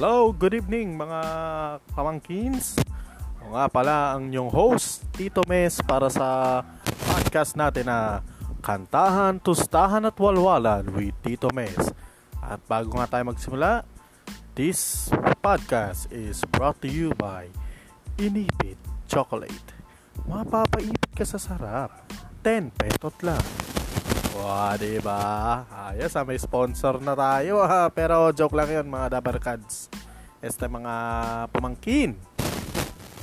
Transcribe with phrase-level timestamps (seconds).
[0.00, 1.20] Hello, good evening mga
[1.92, 2.80] pamangkins.
[3.44, 6.64] O nga pala ang inyong host, Tito Mes para sa
[7.04, 8.24] podcast natin na
[8.64, 11.92] Kantahan, Tustahan at Walwalan with Tito Mes.
[12.40, 13.84] At bago nga tayo magsimula,
[14.56, 15.12] this
[15.44, 17.52] podcast is brought to you by
[18.16, 19.68] Inipit Chocolate.
[20.24, 21.92] Mapapaipit ka sa sarap.
[22.40, 23.59] 10 petot lang.
[24.30, 25.22] Wow, diba?
[25.90, 27.90] Ayos ah, may sponsor na tayo ha.
[27.90, 29.90] Pero joke lang yun mga Dabarkads.
[30.38, 30.94] Este mga
[31.50, 32.14] pamangkin.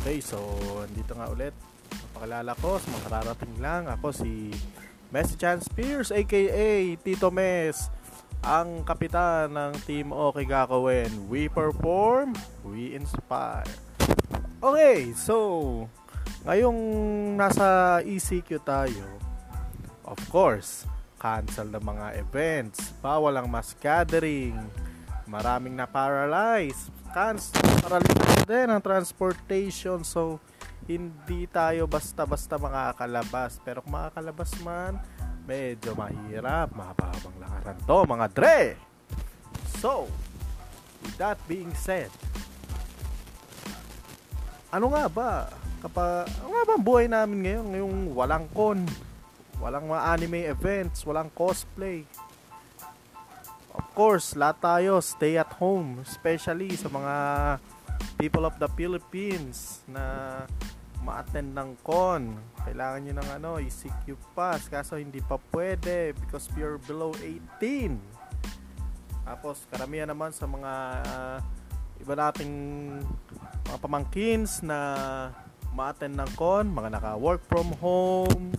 [0.04, 0.36] Okay, so
[0.92, 1.56] dito nga ulit.
[1.88, 3.88] Napakilala ko sa mga kararating lang.
[3.88, 4.52] Ako si
[5.08, 7.88] Messi Chance Spears aka Tito Mes.
[8.44, 11.32] Ang kapitan ng Team OK Gakawin.
[11.32, 12.36] We perform,
[12.68, 13.72] we inspire.
[14.60, 15.88] Okay, so
[16.44, 16.80] ngayong
[17.40, 19.08] nasa ECQ tayo,
[20.04, 20.84] of course,
[21.18, 24.56] cancel ng mga events, bawal ang mass gathering,
[25.26, 30.38] maraming na paralyze, cancel paralyze din ang transportation, so
[30.88, 33.60] hindi tayo basta-basta makakalabas.
[33.66, 35.02] Pero kung makakalabas man,
[35.44, 38.62] medyo mahirap, mahabang lakaran to mga dre.
[39.84, 40.08] So,
[41.04, 42.10] with that being said,
[44.72, 45.32] ano nga ba?
[45.84, 48.82] Kapag ano nga ba ang buhay namin ngayon ngayong walang con
[49.58, 52.06] Walang mga anime events, walang cosplay.
[53.74, 57.16] Of course, lahat tayo stay at home, especially sa mga
[58.18, 60.46] people of the Philippines na
[61.02, 62.38] ma-attend ng con.
[62.66, 64.68] Kailangan nyo ng ano, ECQ pass.
[64.68, 67.14] Kaso hindi pa pwede because you're below
[67.62, 67.98] 18.
[69.24, 71.38] Tapos karamihan naman sa mga uh,
[72.02, 72.54] iba nating
[73.68, 74.80] mga pamangkins na
[75.74, 78.56] ma-attend ng con, mga naka-work from home,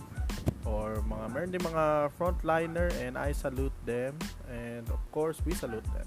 [0.69, 4.13] or mga meron din mga frontliner and I salute them.
[4.45, 6.05] And of course we salute them.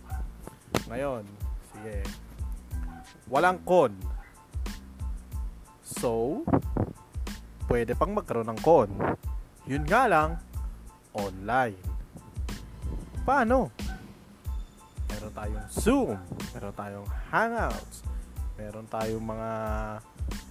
[0.87, 1.27] Ngayon
[1.75, 2.07] sige.
[3.27, 3.91] Walang con.
[5.83, 6.47] So
[7.67, 8.91] pwede pang magkaroon ng con.
[9.67, 10.39] Yun nga lang
[11.15, 11.79] online.
[13.23, 13.71] Paano?
[15.11, 16.19] Meron tayong zoom.
[16.55, 18.03] Meron tayong hangouts.
[18.59, 19.51] Meron tayong mga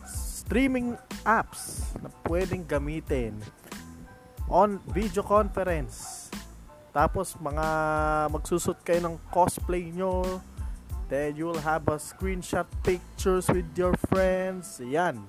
[0.08, 3.40] streaming apps na pwedeng gamitin
[4.52, 6.28] on video conference.
[6.92, 7.66] Tapos mga
[8.28, 10.44] magsusot kayo ng cosplay nyo.
[11.08, 14.80] Then you will have a screenshot pictures with your friends.
[14.84, 15.24] Yan.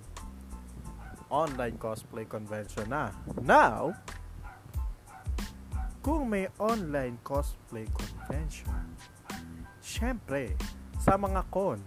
[1.30, 3.14] Online cosplay convention na.
[3.40, 3.94] Now,
[6.02, 8.94] kung may online cosplay convention,
[9.78, 10.54] syempre,
[10.98, 11.78] sa mga con,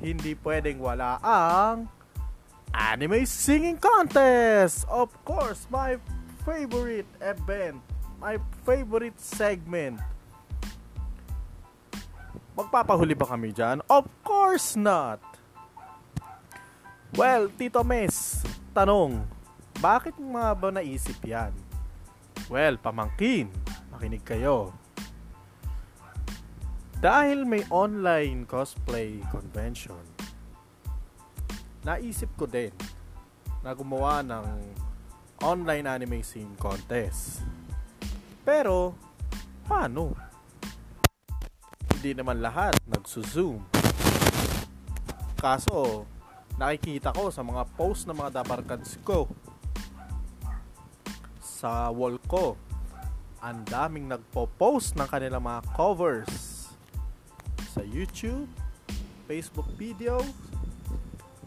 [0.00, 1.99] hindi pwedeng wala ang
[2.70, 4.86] Anime Singing Contest!
[4.86, 5.98] Of course, my
[6.46, 7.82] favorite event,
[8.22, 9.98] my favorite segment.
[12.54, 13.82] Magpapahuli ba kami dyan?
[13.90, 15.18] Of course not!
[17.18, 19.26] Well, Tito Mes, tanong,
[19.82, 21.50] bakit mga ba naisip yan?
[22.46, 23.50] Well, pamangkin,
[23.90, 24.74] makinig kayo.
[27.00, 30.09] Dahil may online cosplay convention,
[31.84, 32.72] naisip ko din
[33.60, 34.46] na gumawa ng
[35.40, 37.40] online anime scene contest.
[38.44, 38.96] Pero,
[39.64, 40.16] paano?
[41.96, 43.60] Hindi naman lahat nagsuzoom.
[45.40, 46.04] Kaso,
[46.60, 49.28] nakikita ko sa mga post ng mga dabarkads ko
[51.40, 52.56] sa wall ko,
[53.44, 56.72] ang daming nagpo-post ng kanilang mga covers
[57.76, 58.48] sa YouTube,
[59.28, 60.24] Facebook video,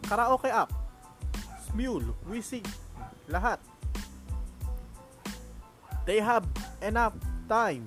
[0.06, 0.70] karaoke app,
[1.68, 2.64] Smule, Wisig,
[3.28, 3.58] lahat.
[6.04, 6.44] They have
[6.84, 7.16] enough
[7.48, 7.82] time.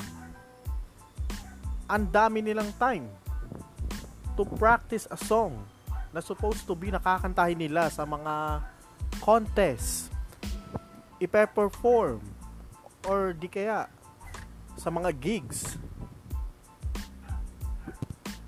[1.87, 3.07] Ang dami nilang time
[4.35, 5.55] to practice a song
[6.11, 8.65] na supposed to be nakakantahin nila sa mga
[9.21, 10.09] contest,
[11.21, 12.21] ipe-perform,
[13.05, 13.87] or di kaya
[14.75, 15.77] sa mga gigs.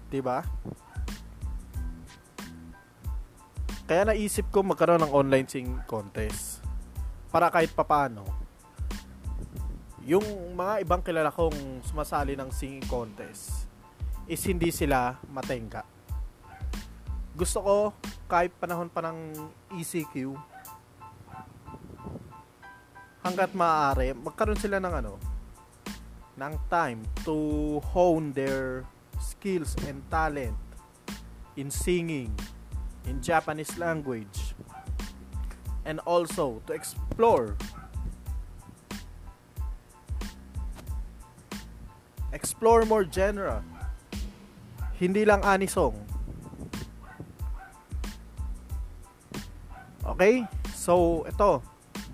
[0.10, 0.42] 'Di ba?
[3.90, 6.62] Kaya naisip ko magkaroon ng online sing contest.
[7.34, 8.22] Para kahit papano,
[10.06, 13.66] yung mga ibang kilala kong sumasali ng singing contest
[14.30, 15.82] is hindi sila matenga.
[17.34, 17.78] Gusto ko
[18.30, 19.34] kahit panahon pa ng
[19.74, 20.38] ECQ
[23.26, 25.18] hanggat maaari magkaroon sila ng ano
[26.38, 28.86] ng time to hone their
[29.18, 30.54] skills and talent
[31.58, 32.30] in singing
[33.10, 34.54] in Japanese language
[35.90, 37.58] and also to explore
[42.30, 43.66] explore more genre
[45.00, 45.96] Hindi lang anisong.
[50.04, 50.44] Okay?
[50.76, 51.64] So, ito.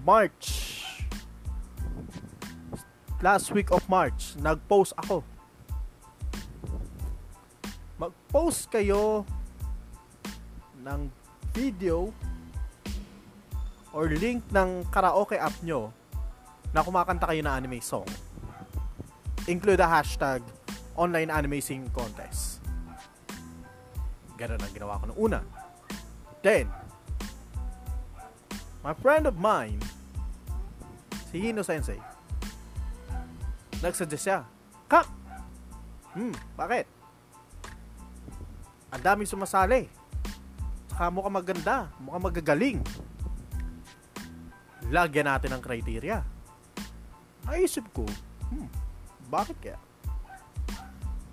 [0.06, 0.45] March.
[3.25, 5.25] Last week of March, nag-post ako.
[7.98, 9.25] Mag-post kayo
[10.86, 11.10] ng
[11.58, 12.14] video
[13.90, 15.90] or link ng karaoke app nyo
[16.70, 18.06] na kumakanta kayo na anime song.
[19.50, 20.46] Include the hashtag
[20.94, 22.62] online anime singing contest.
[24.38, 25.40] Ganun ang ginawa ko nung una.
[26.46, 26.70] Then,
[28.86, 29.80] my friend of mine,
[31.32, 31.98] si Hino Sensei,
[33.80, 34.44] nagsuggest siya,
[34.86, 35.08] Kak!
[36.14, 36.86] Hmm, bakit?
[38.94, 40.05] Ang daming sumasali.
[40.95, 42.80] Saka mukhang maganda, mukhang magagaling.
[44.88, 46.24] Lagyan natin ng criteria.
[47.44, 48.07] Naisip ko,
[48.47, 48.71] hmm,
[49.27, 49.80] bakit kaya?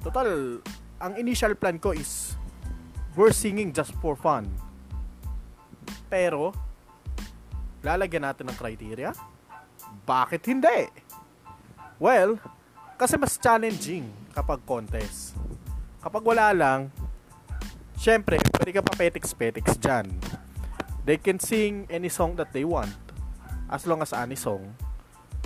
[0.02, 0.58] Total,
[0.98, 2.34] ang initial plan ko is
[3.14, 4.50] we're singing just for fun.
[6.10, 6.50] Pero,
[7.86, 9.14] lalagyan natin ng criteria?
[10.02, 10.90] Bakit hindi?
[12.02, 12.34] Well,
[12.98, 15.38] kasi mas challenging kapag contest.
[16.02, 16.90] Kapag wala lang,
[18.02, 20.10] syempre, pwede ka pa petiks-petiks dyan.
[21.06, 22.90] They can sing any song that they want
[23.70, 24.74] as long as any song.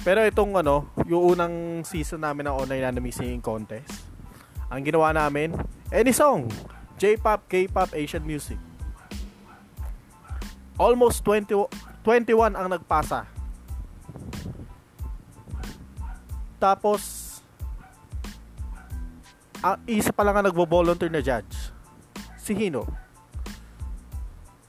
[0.01, 4.09] Pero itong ano, yung unang season namin ng online anime singing contest,
[4.73, 5.53] ang ginawa namin,
[5.93, 6.49] any song.
[6.97, 8.57] J-pop, K-pop, Asian music.
[10.81, 11.69] Almost 20,
[12.01, 13.29] 21 ang nagpasa.
[16.57, 17.01] Tapos,
[19.61, 21.66] ang isa pa lang ang nagbo-volunteer na judge.
[22.47, 22.87] Si Hino.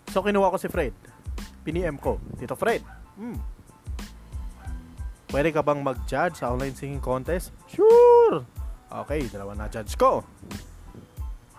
[0.09, 0.97] So, kinuha ko si Fred.
[1.61, 2.17] Piniem ko.
[2.41, 2.81] Tito Fred.
[3.21, 3.37] Hmm.
[5.29, 7.53] Pwede ka bang mag-judge sa online singing contest?
[7.69, 8.41] Sure!
[8.89, 10.25] Okay, dalawa na judge ko.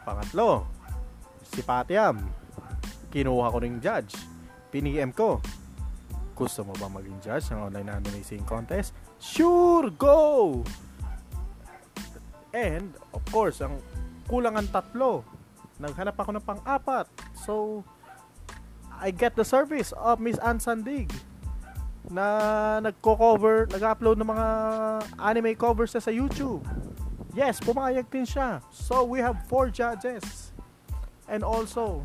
[0.03, 0.67] Pangatlo,
[1.47, 2.19] si Patiam.
[3.15, 4.19] Kinuha ko ring judge.
[4.75, 5.39] Piniem ko.
[6.35, 8.91] Gusto mo ba maging judge ng online anime singing contest?
[9.23, 10.67] Sure, go!
[12.51, 13.79] And, of course, ang
[14.27, 15.38] kulang ang tatlo.
[15.79, 17.07] Naghanap ako ng pang-apat.
[17.39, 17.87] So,
[18.99, 21.07] I get the service of Miss Ann Sandig
[22.11, 22.27] na
[22.83, 24.47] nagko-cover, nag-upload ng mga
[25.23, 26.67] anime covers sa YouTube.
[27.31, 28.59] Yes, pumayag din siya.
[28.75, 30.51] So, we have four judges.
[31.31, 32.03] And also,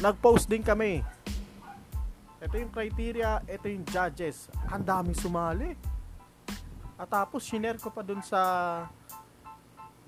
[0.00, 1.04] nag-post din kami.
[2.40, 4.48] Ito yung criteria, ito yung judges.
[4.72, 5.76] Ang daming sumali.
[6.96, 8.40] At tapos, shinare ko pa dun sa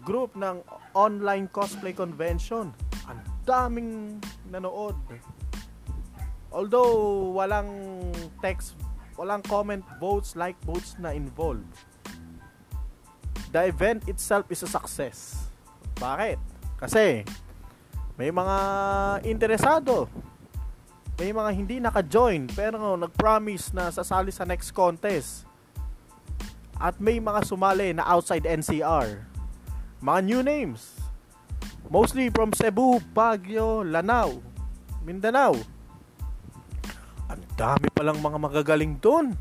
[0.02, 0.60] group ng
[0.92, 2.74] online cosplay convention.
[3.06, 4.18] Ang daming
[4.50, 4.98] nanood.
[6.52, 7.70] Although, walang
[8.44, 8.76] text,
[9.16, 11.64] walang comment votes, like votes na involved
[13.52, 15.46] the event itself is a success.
[16.00, 16.40] Bakit?
[16.80, 17.22] Kasi
[18.16, 18.56] may mga
[19.28, 20.08] interesado.
[21.20, 25.44] May mga hindi naka-join pero nag-promise na sasali sa next contest.
[26.80, 29.31] At may mga sumali na outside NCR.
[30.02, 30.98] Mga new names.
[31.86, 34.42] Mostly from Cebu, Baguio, Lanao,
[35.06, 35.54] Mindanao.
[37.30, 39.38] Ang dami palang mga magagaling doon.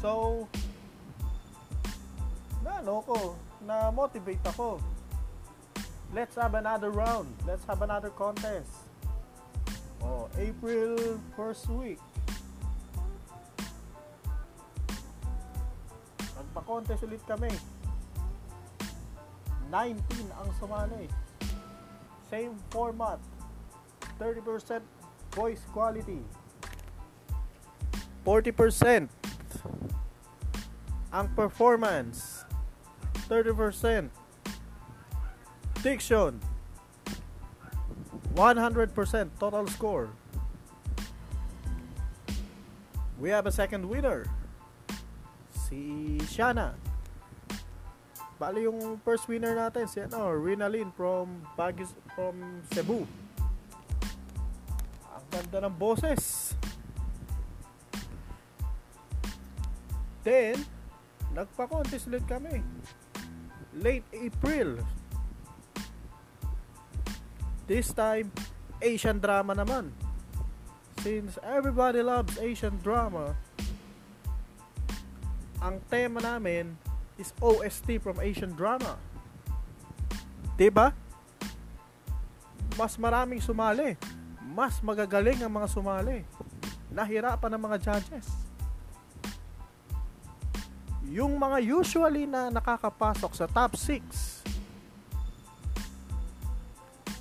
[0.00, 0.48] So,
[2.64, 3.36] na ano ko,
[3.68, 4.80] na motivate ako.
[6.16, 7.28] Let's have another round.
[7.44, 8.88] Let's have another contest.
[10.00, 12.00] Oh, April first week.
[16.50, 17.50] Magpa-contest ulit kami.
[19.70, 20.02] 19
[20.34, 21.06] ang sumali.
[22.26, 23.22] Same format.
[24.18, 24.82] 30%
[25.30, 26.18] voice quality.
[28.26, 29.08] 40%
[31.10, 32.46] ang performance
[33.26, 34.10] 30%
[35.82, 36.38] diction
[38.36, 40.08] 100% total score
[43.18, 44.28] we have a second winner
[45.70, 46.74] si Shana
[48.40, 51.84] Bali yung first winner natin si ano, Rinalyn from Baguio
[52.16, 53.04] from Cebu.
[55.12, 56.56] Ang ganda ng boses.
[60.24, 60.56] Then,
[61.36, 62.64] nagpa-contest ulit kami.
[63.76, 64.80] Late April.
[67.68, 68.32] This time,
[68.80, 69.92] Asian drama naman.
[71.04, 73.36] Since everybody loves Asian drama,
[75.60, 76.74] ang tema namin
[77.20, 78.96] is OST from Asian drama.
[80.56, 80.92] 'Di ba?
[82.80, 83.94] Mas maraming sumali.
[84.50, 86.24] Mas magagaling ang mga sumali.
[86.90, 88.26] Nahirapan ng mga judges
[91.10, 94.46] yung mga usually na nakakapasok sa top 6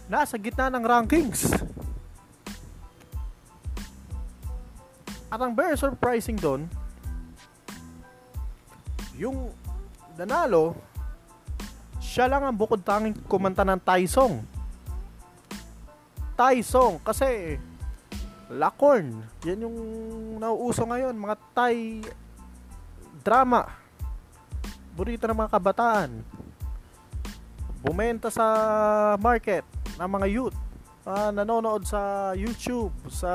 [0.10, 1.54] nasa gitna ng rankings.
[5.30, 6.66] At ang very surprising doon,
[9.20, 9.52] yung
[10.16, 10.80] nanalo,
[12.00, 14.08] siya lang ang bukod tanging kumanta ng Thai
[16.64, 17.04] song.
[17.04, 17.60] Kasi
[18.50, 19.78] Lacorn, yan yung
[20.42, 22.02] nauuso ngayon, mga Thai
[23.22, 23.68] drama.
[24.96, 26.24] Burito ng mga kabataan.
[27.84, 28.46] Bumenta sa
[29.20, 29.68] market
[30.00, 30.58] ng mga youth.
[31.06, 33.30] Uh, nanonood sa YouTube, sa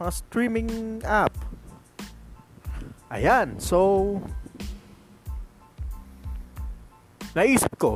[0.00, 1.32] mga streaming app.
[3.12, 4.18] Ayan, so
[7.36, 7.94] naisip ko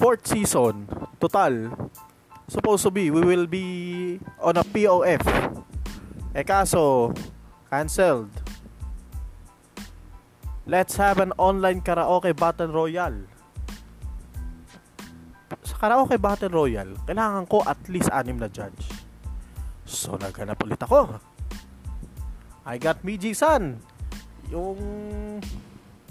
[0.00, 0.90] fourth season
[1.22, 1.70] total
[2.50, 5.22] supposed to be we will be on a POF
[6.34, 7.12] eh kaso
[7.72, 8.28] cancelled.
[10.68, 13.24] Let's have an online karaoke battle royale.
[15.64, 18.92] Sa karaoke battle royale kailangan ko at least anim na judge.
[19.88, 21.16] So naghanap ulit ako.
[22.68, 23.80] I got Miji San
[24.52, 24.76] yung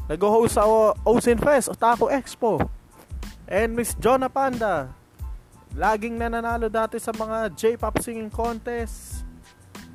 [0.09, 0.65] nag-host sa
[1.03, 2.61] Ocean Fest, Otaku Expo.
[3.51, 4.95] And Miss Jonah Panda,
[5.75, 9.27] laging nananalo dati sa mga J-pop singing contest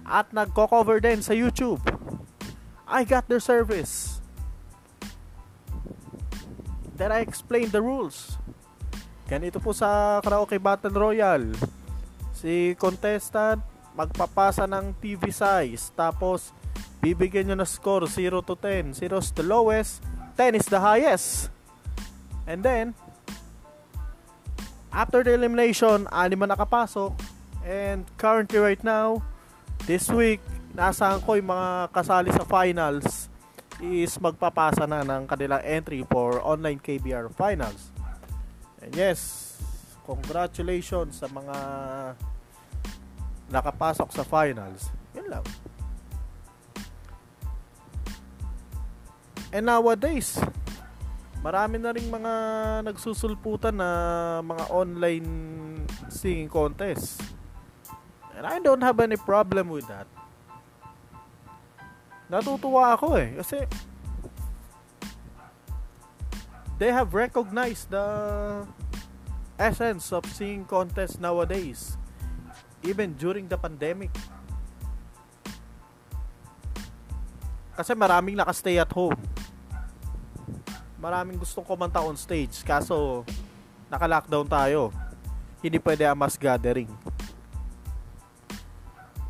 [0.05, 1.83] at nagko-cover din sa YouTube.
[2.87, 4.23] I got their service.
[6.97, 8.41] Then I explained the rules.
[9.29, 11.53] Ganito po sa Karaoke Battle Royale.
[12.33, 13.61] Si contestant
[13.93, 16.56] magpapasa ng TV size tapos
[17.07, 18.99] bibigyan nyo na score 0 to 10.
[18.99, 20.03] 0 is the lowest,
[20.35, 21.55] 10 is the highest.
[22.51, 22.99] And then,
[24.91, 27.15] after the elimination, anim na nakapasok.
[27.63, 29.23] And currently right now,
[29.87, 30.43] this week,
[30.75, 33.31] nasaan ko yung mga kasali sa finals
[33.79, 37.95] is magpapasa na ng kanilang entry for online KBR finals.
[38.83, 39.55] And yes,
[40.03, 41.57] congratulations sa mga
[43.51, 44.91] nakapasok sa finals.
[45.15, 45.45] Yun lang.
[49.55, 50.43] And nowadays,
[51.47, 52.35] marami na rin mga
[52.91, 53.91] nagsusulputan na
[54.43, 55.29] mga online
[56.11, 57.23] singing contest.
[58.35, 60.11] And I don't have any problem with that.
[62.27, 63.39] Natutuwa ako eh.
[63.39, 63.63] Kasi
[66.83, 68.07] they have recognized the
[69.57, 71.95] essence of singing contest nowadays.
[72.83, 74.11] Even during the pandemic.
[77.79, 79.36] Kasi maraming nakastay at home
[81.07, 83.23] maraming gustong kumanta on stage kaso
[83.87, 84.91] naka-lockdown tayo.
[85.63, 86.91] Hindi pwede ang mass gathering.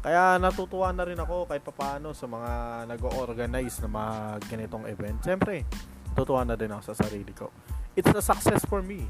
[0.01, 2.53] Kaya natutuwa na rin ako kahit papaano sa mga
[2.89, 4.15] nag-organize na mga
[4.49, 5.21] ganitong event.
[5.21, 5.69] Siyempre,
[6.17, 7.53] tutuwa na din ako sa sarili ko.
[7.93, 9.05] It's a success for me.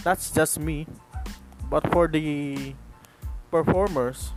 [0.00, 0.88] That's just me.
[1.68, 2.72] But for the
[3.52, 4.32] performers,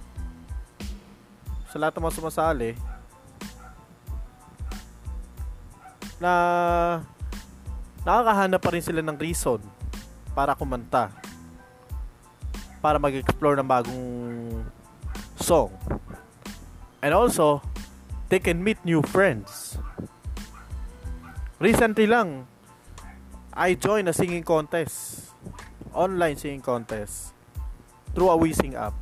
[1.71, 2.75] sa lahat ng sumasali,
[6.19, 6.33] na
[8.01, 9.61] nakakahanap pa rin sila ng reason
[10.33, 11.13] para kumanta.
[12.81, 14.05] Para mag-explore ng bagong
[15.37, 15.69] song.
[17.01, 17.61] And also
[18.29, 19.77] they can meet new friends.
[21.61, 22.49] Recently lang
[23.53, 25.29] I joined a singing contest.
[25.93, 27.35] Online singing contest.
[28.15, 28.95] Through a Wishing app.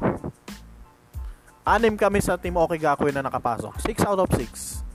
[1.64, 3.78] Anim kami sa team Okay Gakwe na nakapasok.
[3.78, 4.90] 6 out of 6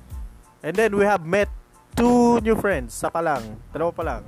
[0.65, 1.53] and then we have met
[1.95, 4.23] two new friends, sa pa lang, dalawa pa lang.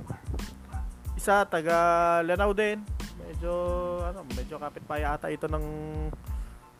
[1.19, 2.79] Isa taga Lanao din.
[3.27, 3.53] Medyo
[4.07, 5.65] ano, medyo kapit pa yata ito ng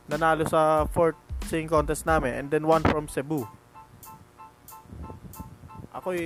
[0.07, 3.43] nanalo sa fourth singing contest namin and then one from Cebu.
[5.91, 6.23] Ako'y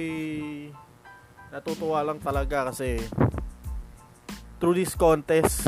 [1.49, 3.01] natutuwa lang talaga kasi
[4.61, 5.67] through this contest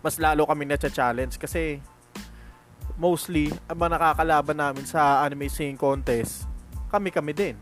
[0.00, 1.82] mas lalo kami na challenge kasi
[2.96, 6.46] mostly ang mga nakakalaban namin sa anime singing contest
[6.90, 7.56] kami-kami din.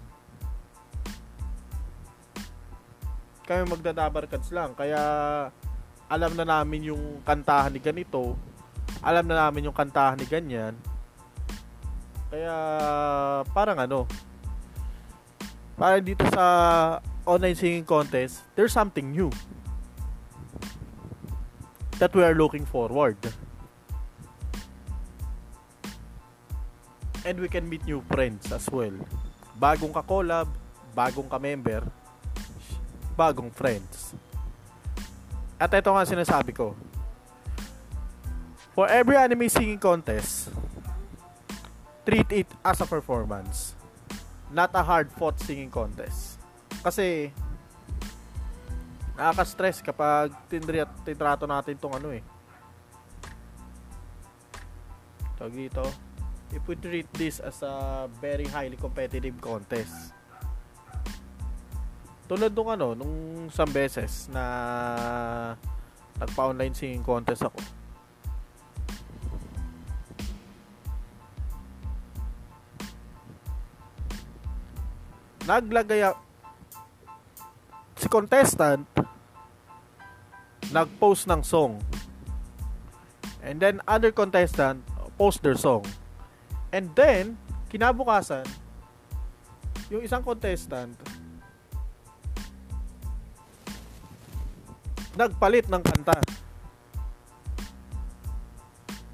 [3.44, 4.72] Kami magdadabar cuts lang.
[4.72, 5.00] Kaya
[6.08, 8.36] alam na namin yung kantahan ni ganito.
[9.04, 10.72] Alam na namin yung kantahan ni ganyan.
[12.32, 12.56] Kaya
[13.52, 14.08] parang ano,
[15.76, 16.44] parang dito sa
[17.28, 19.28] online singing contest, there's something new
[22.00, 23.16] that we are looking forward.
[27.24, 28.92] And we can meet new friends as well.
[29.56, 30.46] Bagong ka-collab,
[30.92, 31.88] bagong ka-member,
[33.16, 34.12] bagong friends.
[35.56, 36.76] At ito nga sinasabi ko.
[38.76, 40.52] For every anime singing contest,
[42.04, 43.72] treat it as a performance.
[44.52, 46.36] Not a hard-fought singing contest.
[46.84, 47.32] Kasi,
[49.14, 52.22] nakaka-stress kapag tindri at titrato natin tong ano eh.
[55.38, 56.13] Tawag dito.
[56.52, 60.12] If we treat this as a very highly competitive contest.
[62.28, 64.44] Tulad nung ano, nung isang beses na
[66.20, 67.60] nagpa-online singing contest ako.
[75.44, 76.08] Naglagay
[78.00, 78.88] si contestant
[80.72, 81.78] nag-post ng song.
[83.44, 84.80] And then other contestant
[85.20, 85.84] post their song.
[86.74, 87.38] And then
[87.70, 88.42] kinabukasan
[89.94, 90.98] yung isang contestant
[95.14, 96.18] nagpalit ng kanta.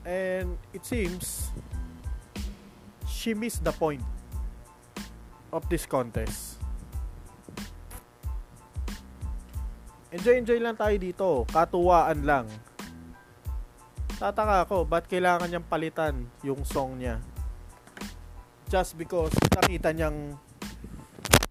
[0.08, 1.52] And it seems
[3.04, 4.02] she missed the point
[5.52, 6.56] of this contest.
[10.10, 12.46] Enjoy enjoy lang tayo dito, katuwaan lang.
[14.18, 17.22] Tataka ako, ba't kailangan niyang palitan yung song niya?
[18.70, 20.38] Just because nakita niyang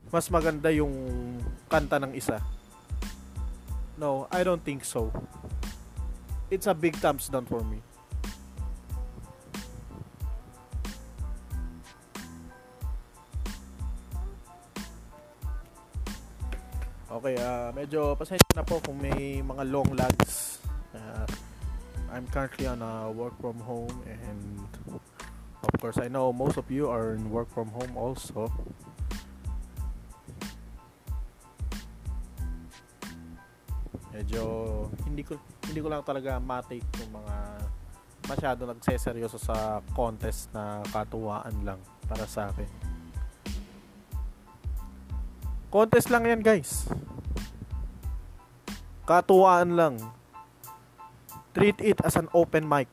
[0.07, 1.35] mas maganda yung
[1.67, 2.39] kanta ng isa.
[3.99, 5.11] No, I don't think so.
[6.47, 7.83] It's a big thumbs down for me.
[17.09, 20.63] Okay, ah medyo pasensya na po kung may mga long lags.
[20.95, 21.27] Uh,
[22.15, 24.63] I'm currently on a work from home and
[25.63, 28.47] of course I know most of you are in work from home also.
[34.15, 34.43] Medyo
[35.07, 37.35] hindi ko hindi ko lang talaga matake yung mga
[38.29, 42.69] masyado nagseseryoso sa contest na katuwaan lang para sa akin.
[45.69, 46.89] Contest lang yan guys.
[49.05, 49.95] Katuwaan lang.
[51.53, 52.89] Treat it as an open mic.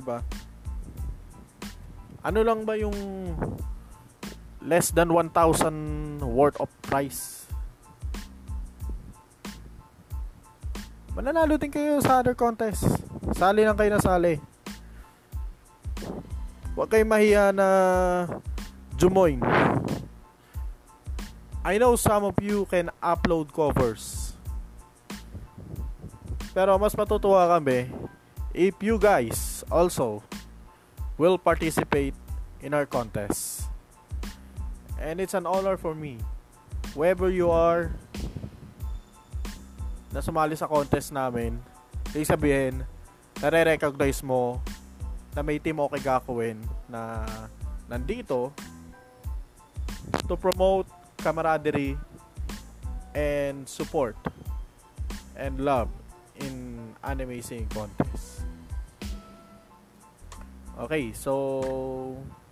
[0.00, 0.24] Diba?
[2.24, 2.96] Ano lang ba yung
[4.64, 7.44] less than 1,000 worth of price?
[11.12, 12.88] Mananalo din kayo sa other contest.
[13.36, 14.40] Sali lang kayo na sali.
[16.72, 17.68] Huwag kayong mahiya na
[18.96, 19.44] jumoin.
[21.60, 24.32] I know some of you can upload covers.
[26.56, 27.92] Pero mas matutuwa kami
[28.54, 30.22] if you guys also
[31.14, 32.14] will participate
[32.60, 33.68] in our contest.
[35.00, 36.18] And it's an honor for me.
[36.92, 37.94] Wherever you are
[40.10, 41.62] na sumali sa contest namin,
[42.10, 42.82] ibig sabihin,
[43.38, 44.58] nare-recognize mo
[45.32, 46.58] na may team okay gagawin
[46.90, 47.22] na
[47.86, 48.50] nandito
[50.26, 50.90] to promote
[51.22, 51.94] camaraderie
[53.14, 54.18] and support
[55.38, 55.88] and love
[56.42, 58.39] in anime singing contest.
[60.78, 61.32] Okay, so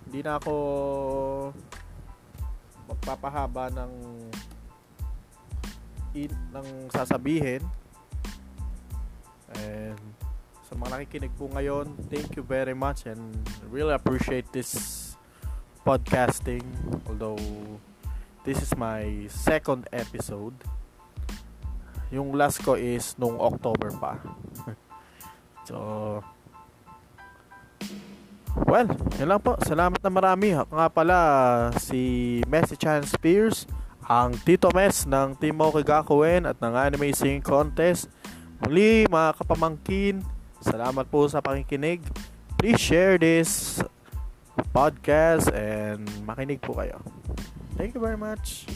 [0.09, 0.53] hindi na ako
[2.89, 3.93] magpapahaba ng
[6.17, 7.61] in, ng sasabihin.
[9.53, 9.99] And
[10.65, 13.21] sa mga nakikinig po ngayon, thank you very much and
[13.69, 15.13] really appreciate this
[15.85, 16.65] podcasting.
[17.09, 17.41] Although
[18.45, 20.53] this is my second episode.
[22.09, 24.17] Yung last ko is nung October pa.
[25.69, 25.77] so,
[28.65, 28.89] well,
[29.21, 29.55] yun lang po.
[29.61, 30.57] Salamat na marami.
[30.57, 31.17] Ako nga pala,
[31.77, 33.69] si Messi Chan Spears,
[34.09, 38.09] ang Tito Mes ng Team Okigakuen at ng Anime Singing Contest.
[38.65, 40.25] Muli, mga kapamangkin,
[40.59, 42.03] salamat po sa pakikinig.
[42.59, 43.79] Please share this
[44.75, 46.99] podcast and makinig po kayo.
[47.79, 48.67] Thank you very much.